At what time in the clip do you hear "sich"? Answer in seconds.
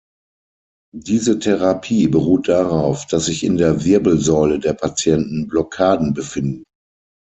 3.25-3.43